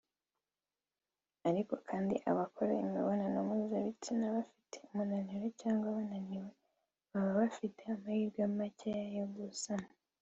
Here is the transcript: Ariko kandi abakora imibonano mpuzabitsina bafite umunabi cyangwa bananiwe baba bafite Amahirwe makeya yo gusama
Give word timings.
Ariko 1.49 1.73
kandi 1.89 2.15
abakora 2.29 2.71
imibonano 2.85 3.37
mpuzabitsina 3.47 4.25
bafite 4.35 4.75
umunabi 4.87 5.47
cyangwa 5.61 5.87
bananiwe 5.97 6.49
baba 7.11 7.31
bafite 7.41 7.81
Amahirwe 7.93 8.41
makeya 8.57 9.03
yo 9.17 9.25
gusama 9.35 9.89